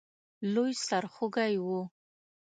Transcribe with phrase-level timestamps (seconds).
[0.53, 1.81] لوی سرخوږی وو.